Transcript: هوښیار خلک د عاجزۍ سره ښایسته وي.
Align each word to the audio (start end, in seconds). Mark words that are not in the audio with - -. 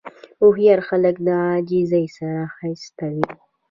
هوښیار 0.41 0.79
خلک 0.89 1.15
د 1.25 1.27
عاجزۍ 1.45 2.05
سره 2.17 2.39
ښایسته 2.55 3.05
وي. 3.13 3.27